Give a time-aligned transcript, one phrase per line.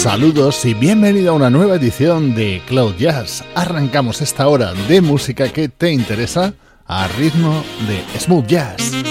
[0.00, 3.44] Saludos y bienvenido a una nueva edición de Cloud Jazz.
[3.54, 6.54] Arrancamos esta hora de música que te interesa
[6.86, 9.09] a ritmo de smooth jazz.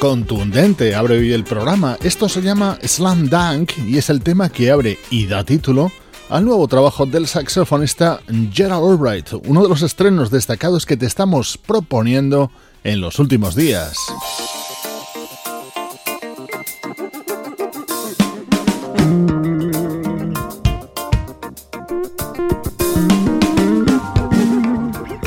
[0.00, 1.98] Contundente abre hoy el programa.
[2.02, 5.92] Esto se llama Slam Dunk y es el tema que abre y da título
[6.30, 11.58] al nuevo trabajo del saxofonista Gerald Albright, uno de los estrenos destacados que te estamos
[11.58, 12.50] proponiendo
[12.82, 13.98] en los últimos días.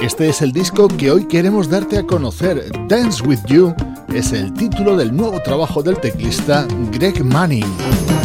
[0.02, 2.72] Este es el disco que hoy queremos darte a conocer.
[2.88, 3.76] Dance with You
[4.16, 8.23] es el título del nuevo trabajo del teclista Greg Manning.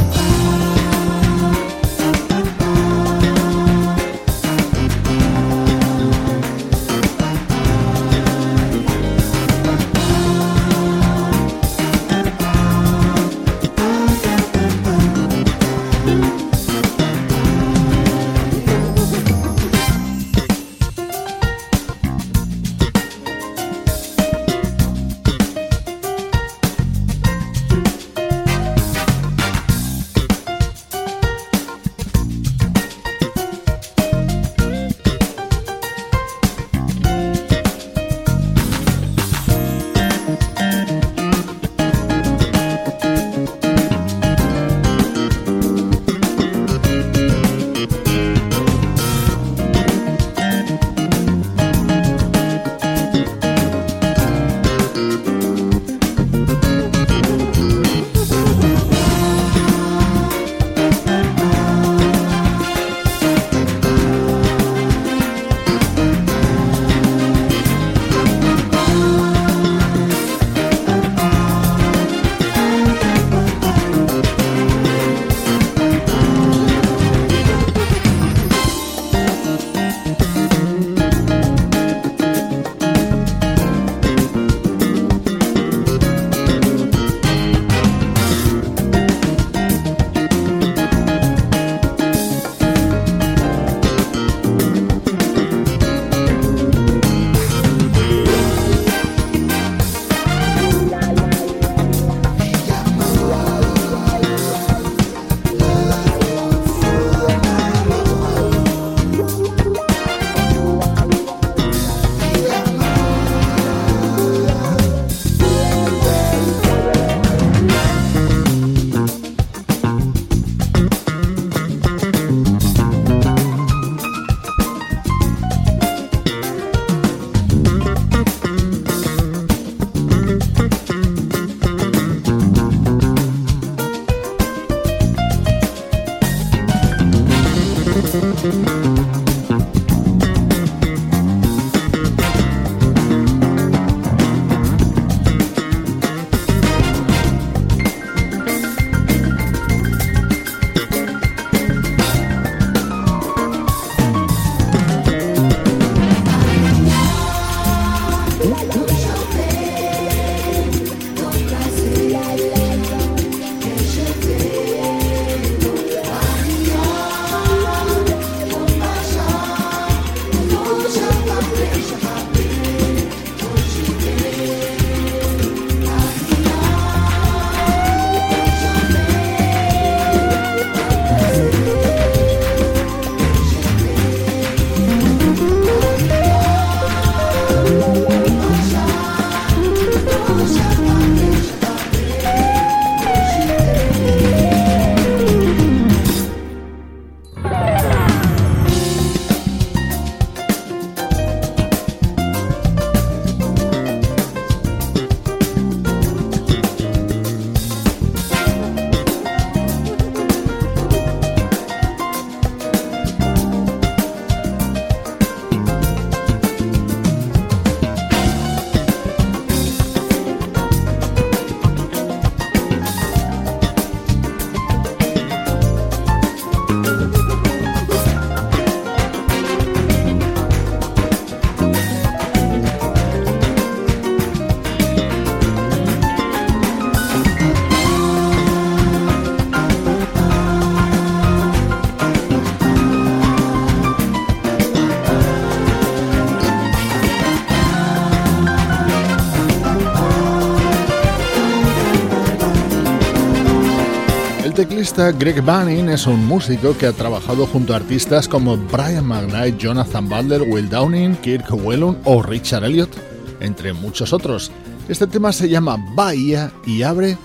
[254.98, 260.08] Greg Banning es un músico que ha trabajado junto a artistas como Brian McKnight, Jonathan
[260.08, 262.90] Butler, Will Downing, Kirk Whelan o Richard Elliot,
[263.38, 264.50] entre muchos otros.
[264.88, 267.16] Este tema se llama Bahía y abre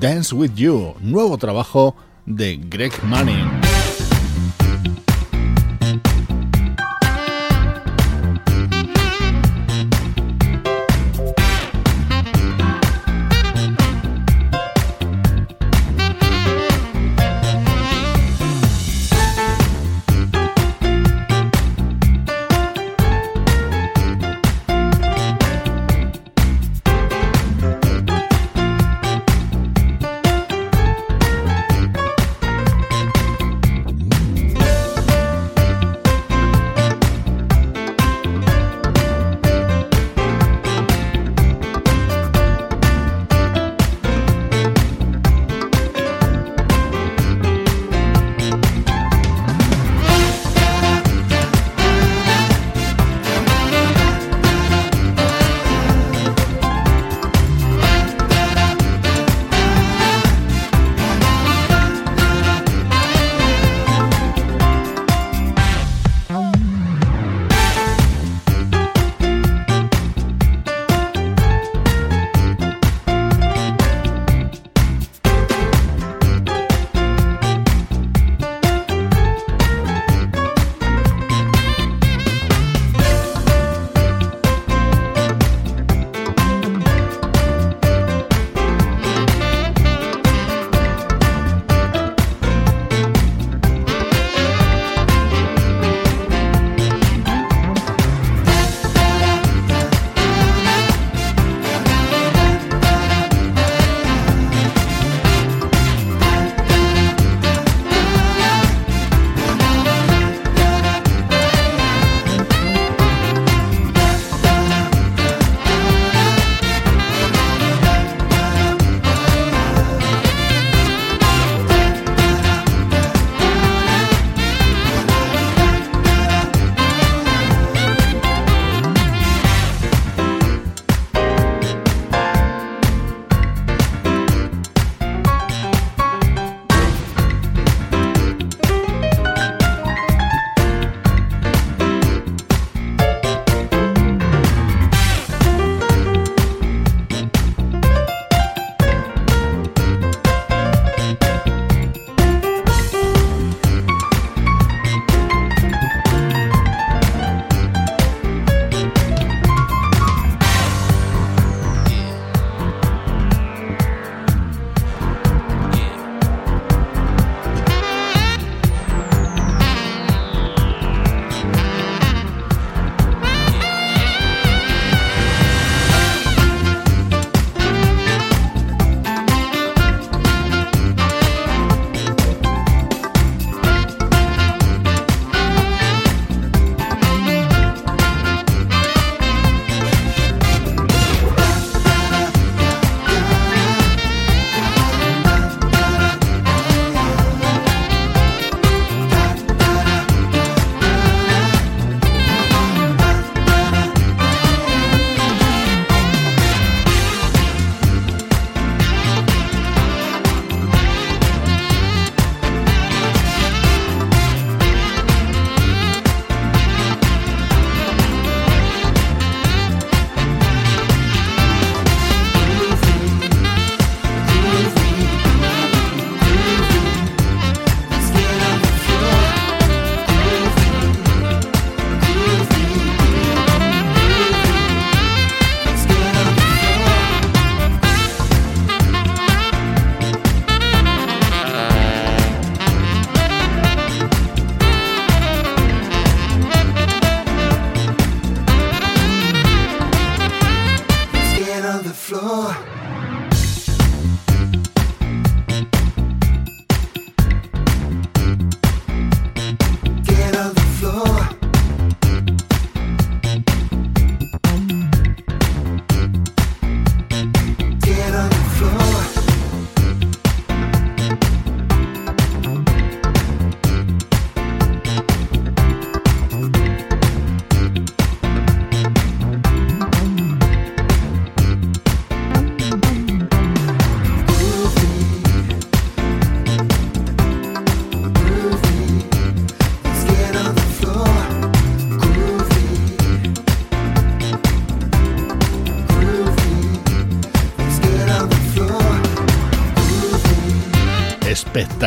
[0.00, 1.94] Dance With You, nuevo trabajo
[2.24, 3.57] de Greg Manning.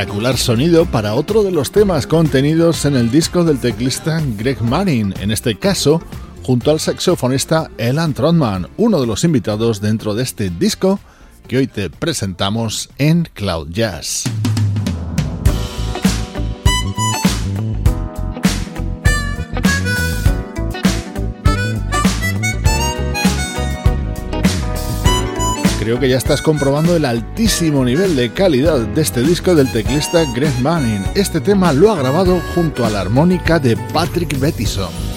[0.01, 5.13] Espectacular sonido para otro de los temas contenidos en el disco del teclista Greg Marin,
[5.19, 6.01] en este caso
[6.41, 10.99] junto al saxofonista Elan Trotman, uno de los invitados dentro de este disco
[11.47, 14.23] que hoy te presentamos en Cloud Jazz.
[25.81, 30.23] Creo que ya estás comprobando el altísimo nivel de calidad de este disco del teclista
[30.31, 31.03] Greg Manning.
[31.15, 35.10] Este tema lo ha grabado junto a la armónica de Patrick Bettison.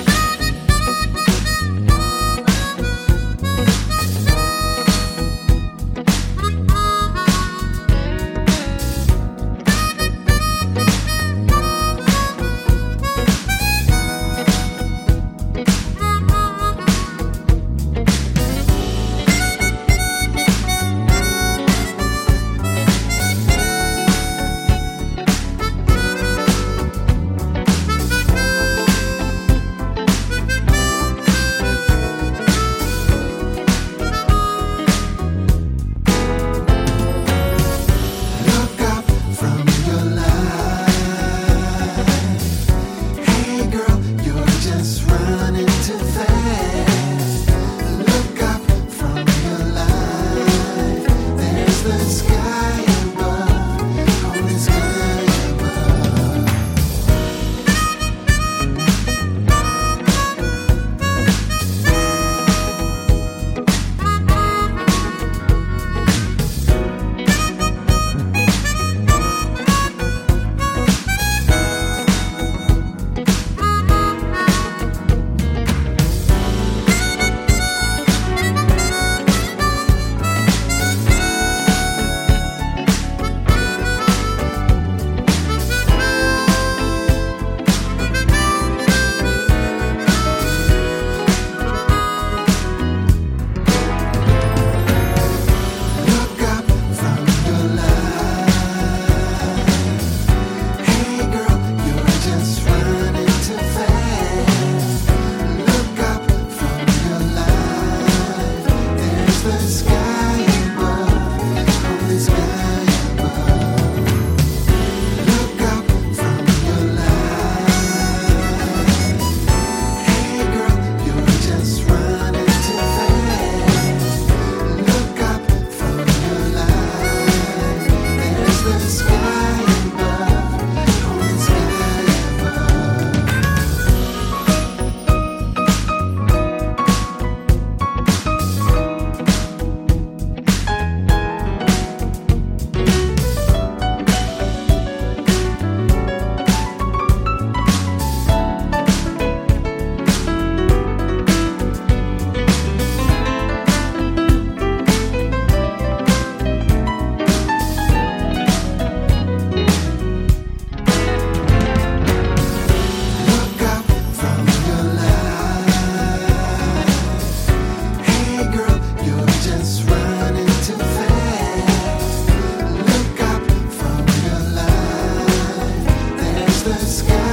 [176.64, 177.23] the sky.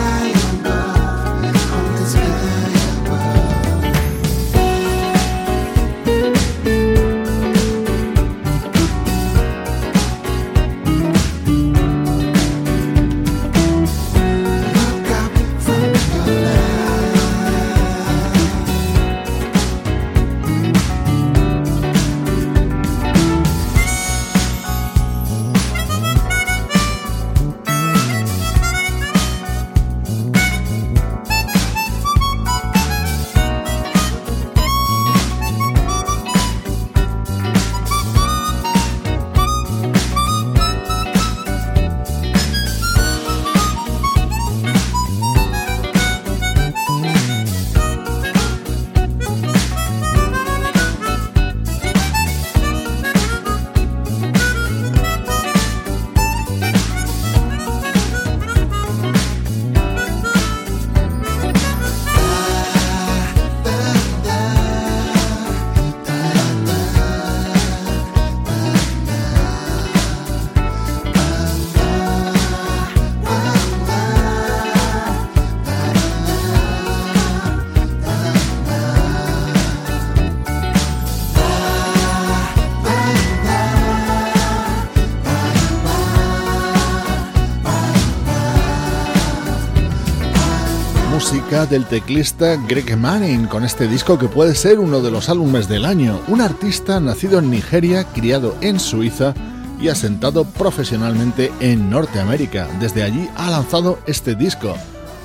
[91.72, 95.86] Del teclista Greg Manning con este disco que puede ser uno de los álbumes del
[95.86, 96.20] año.
[96.28, 99.34] Un artista nacido en Nigeria, criado en Suiza
[99.80, 102.68] y asentado profesionalmente en Norteamérica.
[102.82, 104.76] Desde allí ha lanzado este disco,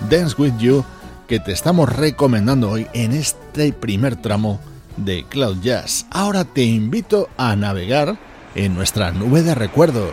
[0.09, 0.85] Dance With You,
[1.27, 4.61] que te estamos recomendando hoy en este primer tramo
[4.97, 6.07] de Cloud Jazz.
[6.13, 8.17] Ahora te invito a navegar
[8.55, 10.13] en nuestra nube de recuerdos.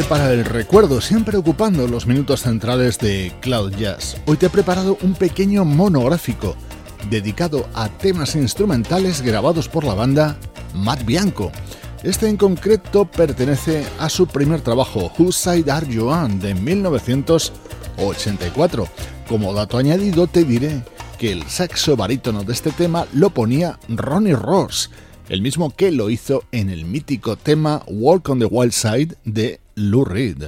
[0.00, 4.16] Para el recuerdo, siempre ocupando los minutos centrales de Cloud Jazz.
[4.24, 6.56] Hoy te he preparado un pequeño monográfico
[7.10, 10.38] dedicado a temas instrumentales grabados por la banda
[10.74, 11.52] Matt Bianco.
[12.02, 18.88] Este en concreto pertenece a su primer trabajo, Whose Side Are You On, de 1984.
[19.28, 20.82] Como dato añadido te diré
[21.18, 24.88] que el saxo barítono de este tema lo ponía Ronnie Ross,
[25.28, 29.60] el mismo que lo hizo en el mítico tema Walk on the Wild Side de
[29.74, 30.44] Lou Reed.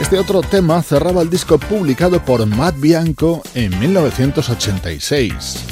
[0.00, 5.71] Este otro tema cerraba el disco publicado por Matt Bianco en 1986.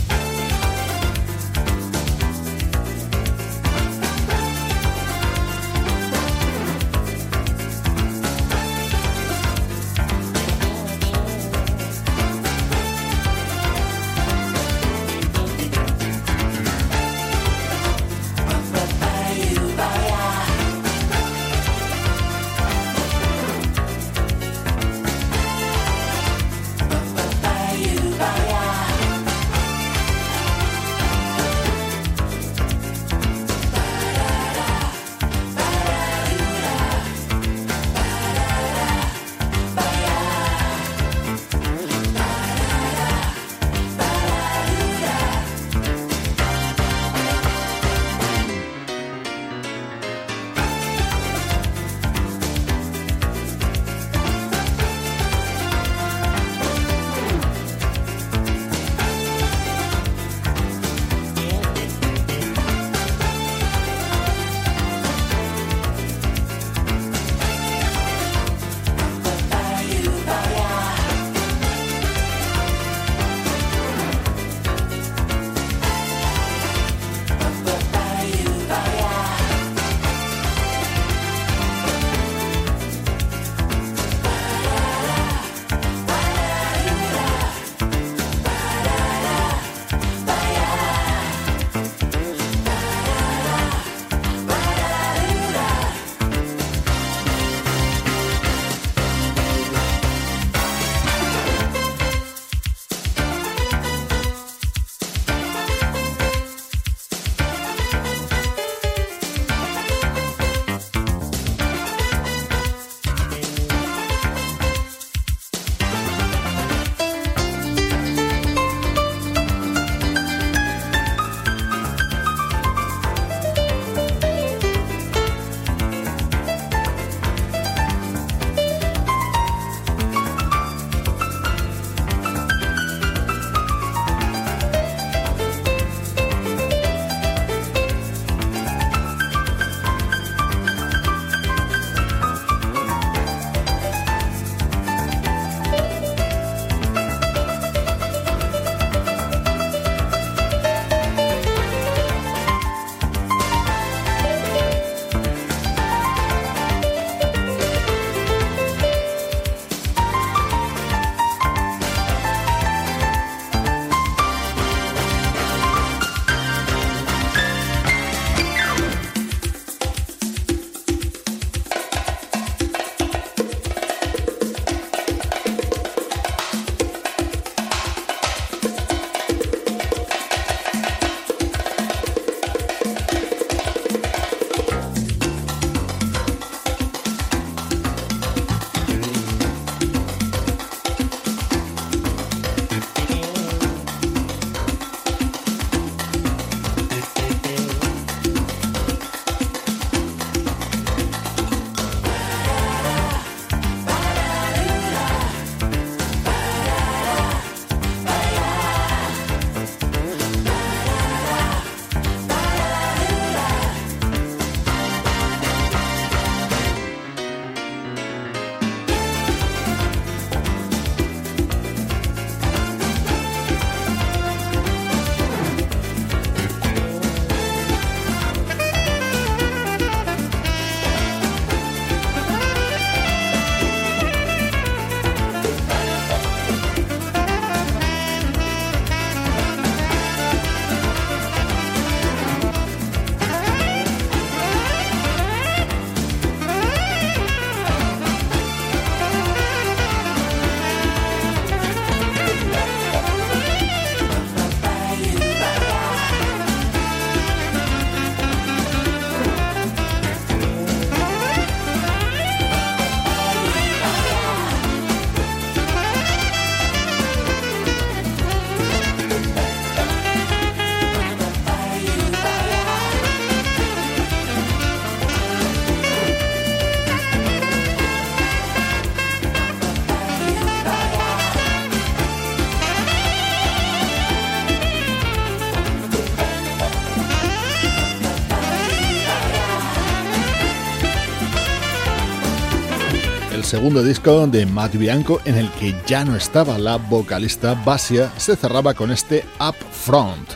[293.51, 298.37] Segundo disco de Matt Bianco en el que ya no estaba la vocalista Basia, se
[298.37, 300.31] cerraba con este Up Front.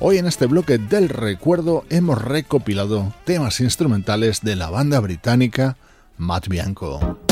[0.00, 5.78] Hoy en este bloque del recuerdo hemos recopilado temas instrumentales de la banda británica
[6.18, 7.27] Matt Bianco.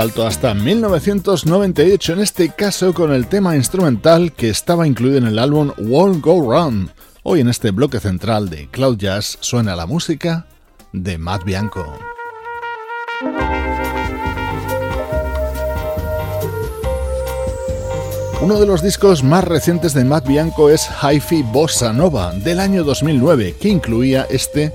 [0.00, 5.38] Salto hasta 1998, en este caso con el tema instrumental que estaba incluido en el
[5.38, 6.88] álbum Won't Go Round.
[7.22, 10.46] Hoy en este bloque central de Cloud Jazz suena la música
[10.94, 11.98] de Matt Bianco.
[18.40, 22.84] Uno de los discos más recientes de Matt Bianco es Hi-Fi Bossa Nova del año
[22.84, 24.72] 2009, que incluía este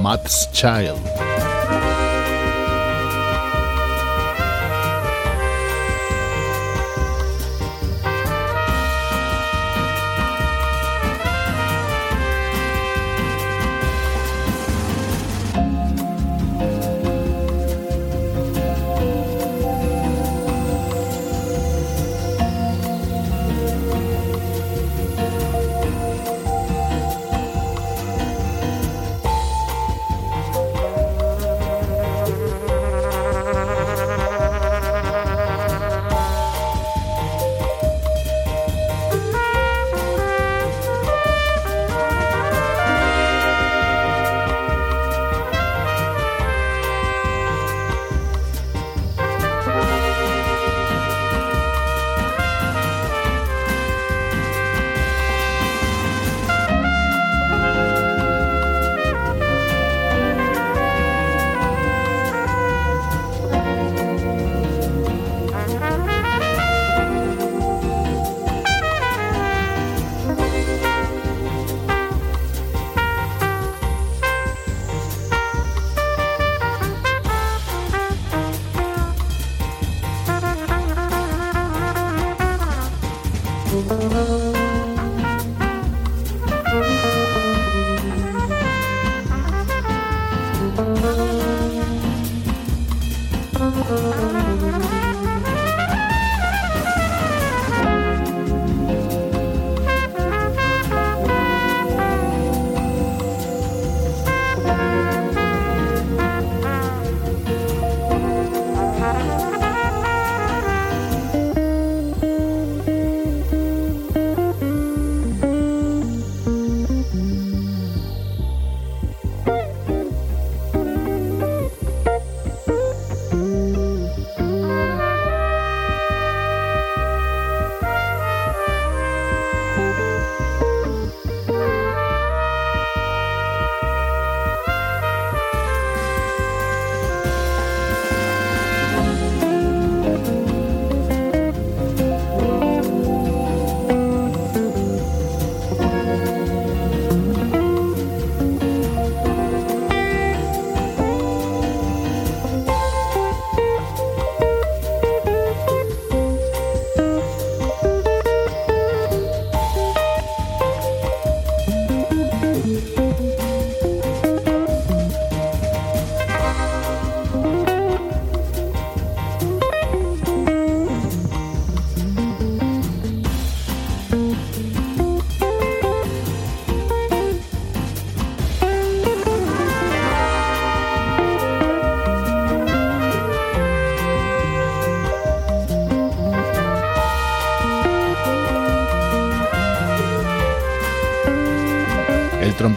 [0.00, 1.29] Matt's Child.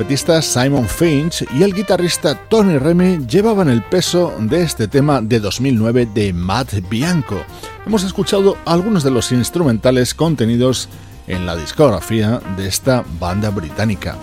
[0.03, 5.39] Trompetista Simon Finch y el guitarrista Tony Remy llevaban el peso de este tema de
[5.39, 7.41] 2009 de Matt Bianco.
[7.85, 10.89] Hemos escuchado algunos de los instrumentales contenidos
[11.27, 14.17] en la discografía de esta banda británica.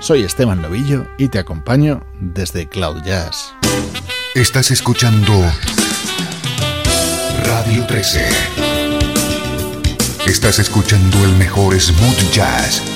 [0.00, 3.52] Soy Esteban Novillo y te acompaño desde Cloud Jazz.
[4.34, 5.32] Estás escuchando
[7.44, 8.26] Radio 13.
[10.26, 12.95] Estás escuchando el mejor smooth jazz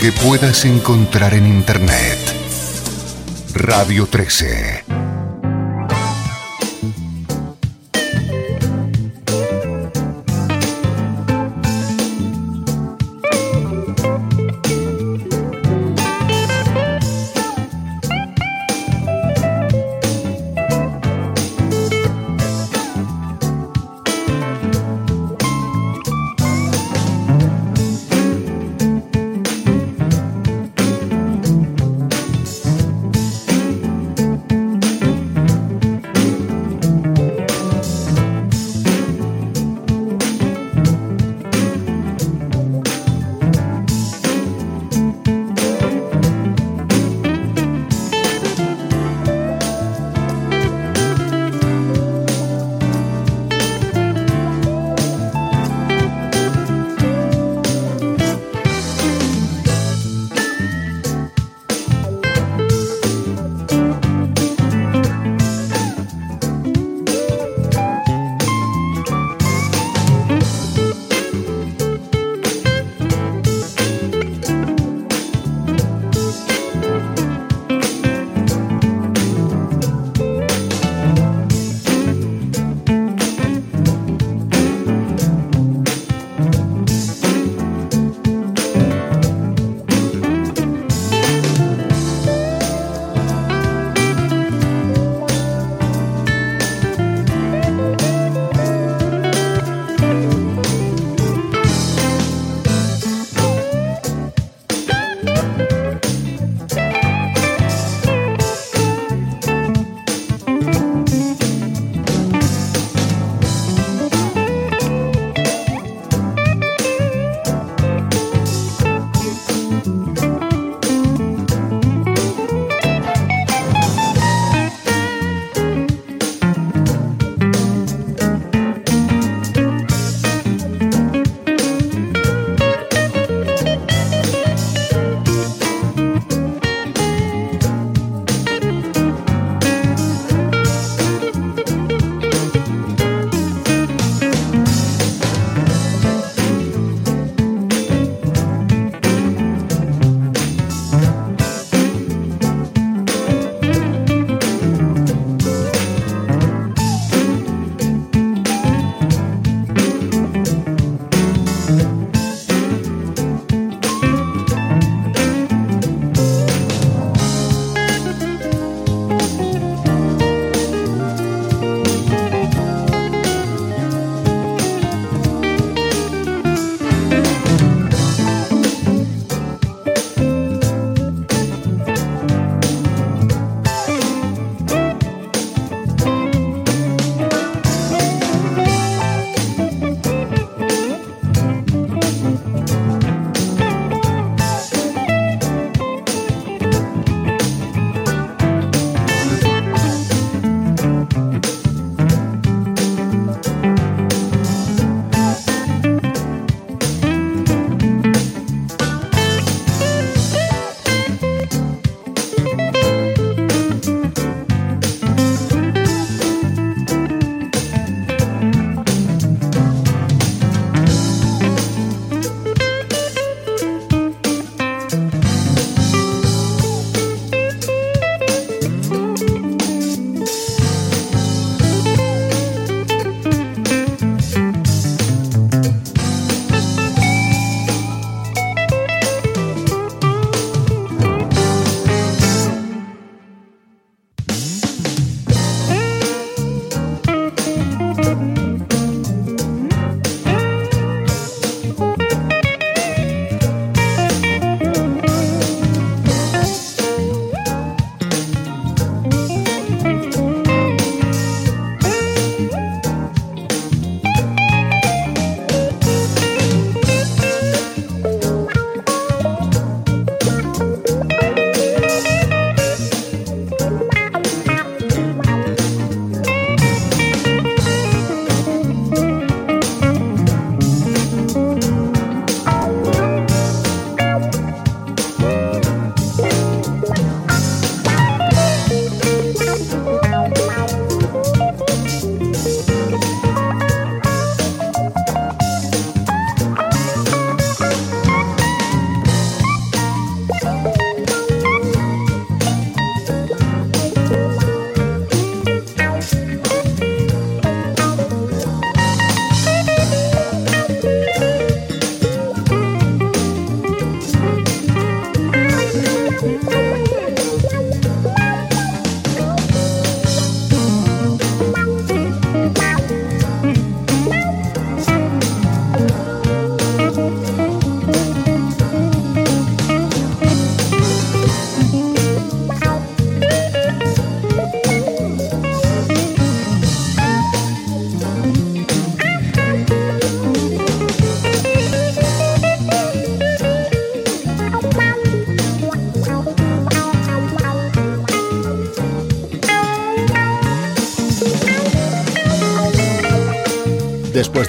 [0.00, 2.18] que puedas encontrar en Internet.
[3.54, 4.83] Radio 13.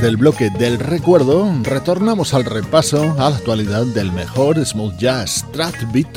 [0.06, 5.44] Después del bloque del recuerdo, retornamos al repaso a la actualidad del mejor smooth jazz.
[5.50, 6.16] Strat Beat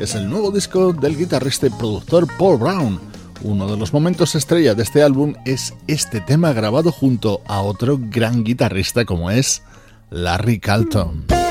[0.00, 2.98] es el nuevo disco del guitarrista y productor Paul Brown.
[3.42, 7.98] Uno de los momentos estrella de este álbum es este tema grabado junto a otro
[8.00, 9.62] gran guitarrista como es
[10.08, 11.41] Larry Carlton.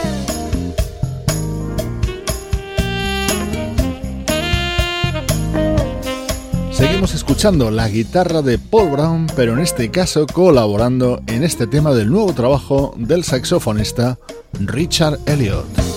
[7.01, 11.95] Seguimos escuchando la guitarra de Paul Brown, pero en este caso colaborando en este tema
[11.95, 14.19] del nuevo trabajo del saxofonista
[14.59, 15.90] Richard Elliot.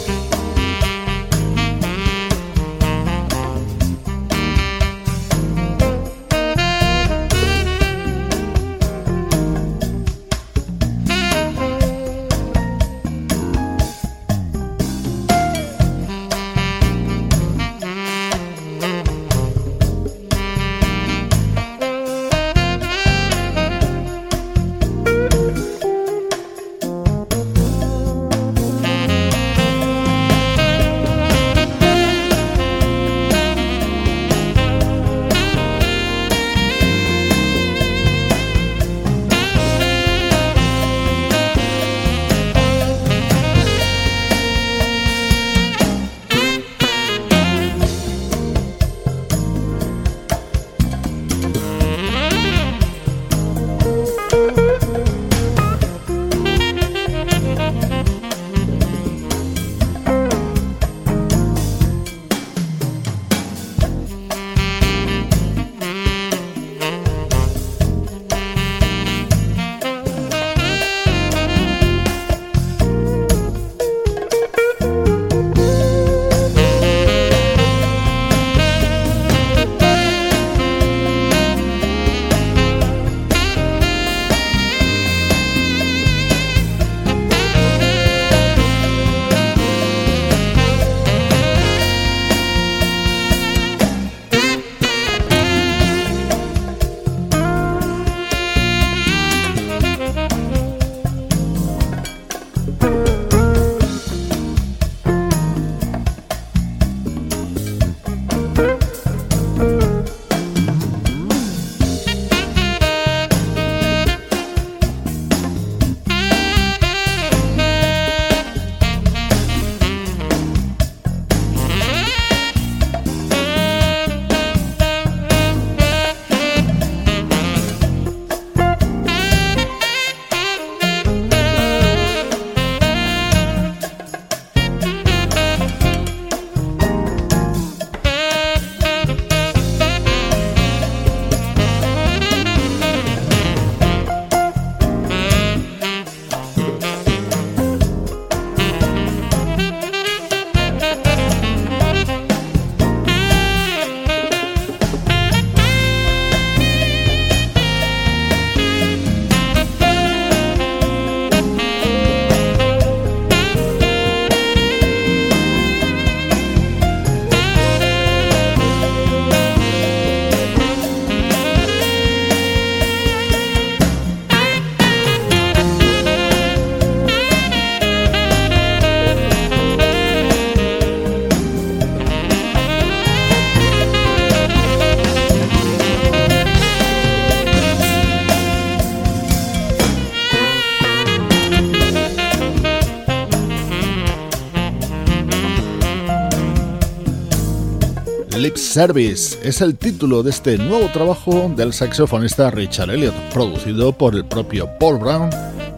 [198.75, 204.25] Service es el título de este nuevo trabajo del saxofonista Richard Elliot, producido por el
[204.25, 205.31] propio Paul Brown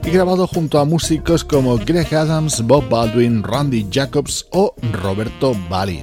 [0.03, 6.01] y grabado junto a músicos como Greg Adams, Bob Baldwin, Randy Jacobs o Roberto Bali.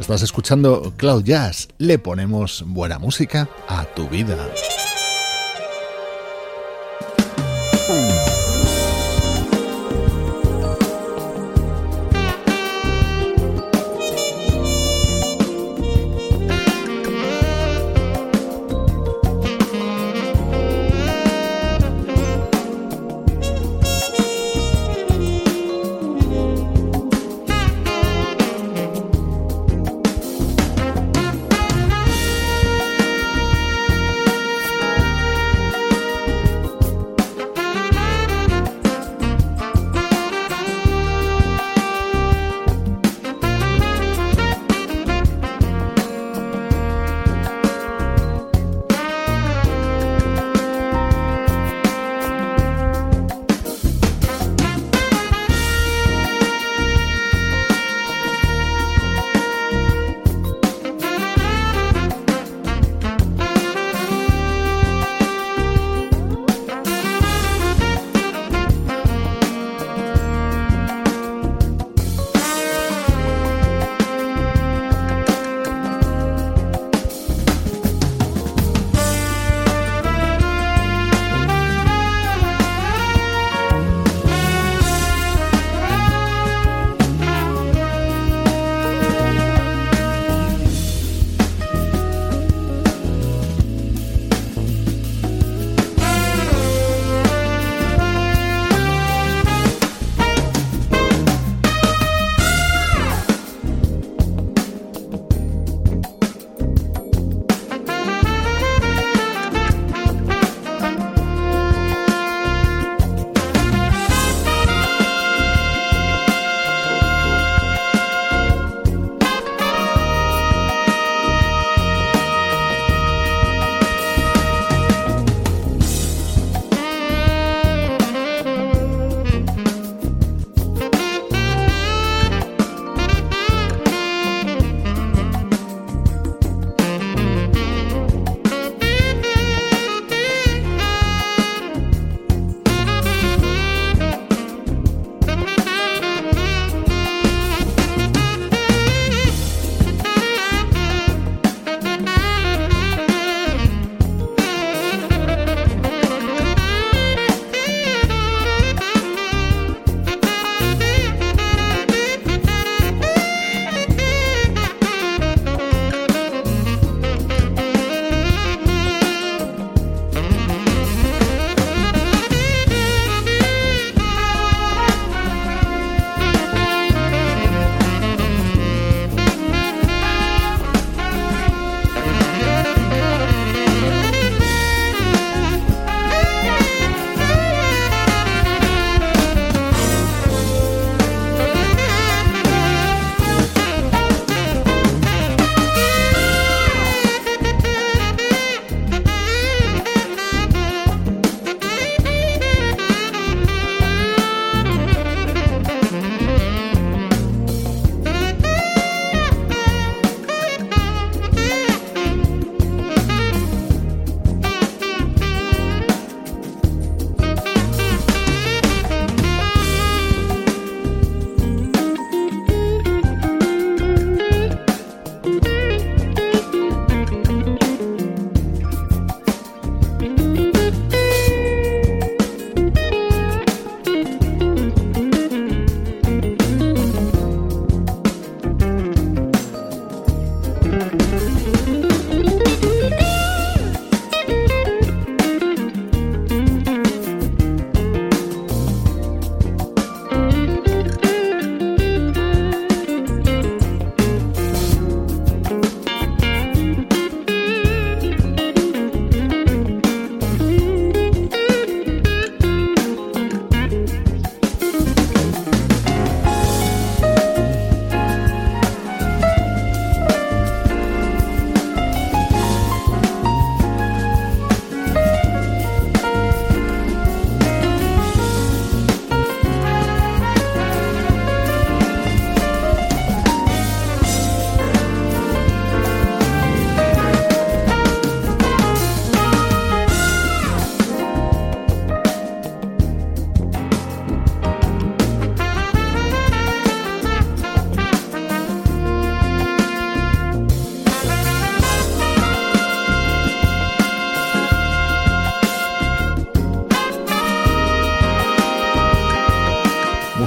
[0.00, 4.36] Estás escuchando Cloud Jazz, le ponemos buena música a tu vida.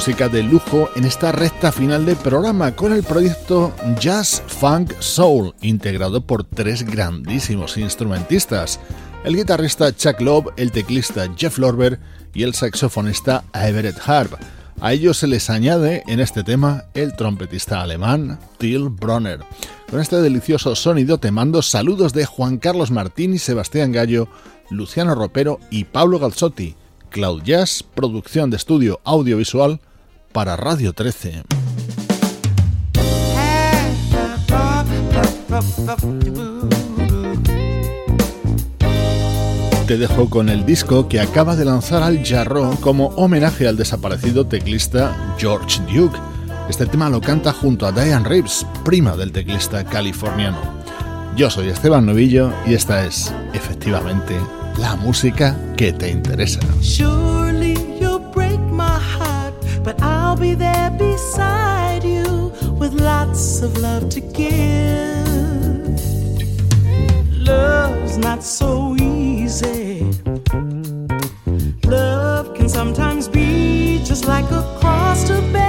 [0.10, 5.53] Música de lujo en esta recta final del programa con el proyecto Jazz Funk Soul,
[5.62, 8.80] integrado por tres grandísimos instrumentistas,
[9.24, 11.99] el guitarrista Chuck Love, el teclista Jeff Lorber
[12.34, 14.34] y el saxofonista Everett Harp.
[14.82, 19.41] A ellos se les añade en este tema el trompetista alemán Till Bronner.
[19.91, 24.28] Con este delicioso sonido te mando saludos de Juan Carlos Martín y Sebastián Gallo,
[24.72, 26.76] Luciano Ropero y Pablo Galzotti.
[27.12, 29.80] Cloud Jazz, producción de estudio audiovisual
[30.32, 31.43] para Radio 13.
[39.88, 44.45] Te dejo con el disco que acaba de lanzar Al Jarro como homenaje al desaparecido
[44.45, 46.17] teclista George Duke.
[46.69, 50.59] Este tema lo canta junto a Diane Reeves, prima del teclista californiano.
[51.36, 54.39] Yo soy Esteban Novillo y esta es, efectivamente,
[54.77, 56.59] la música que te interesa.
[60.30, 65.99] I'll be there beside you with lots of love to give.
[67.32, 70.03] Love's not so easy.
[71.84, 75.68] Love can sometimes be just like a cross to bear.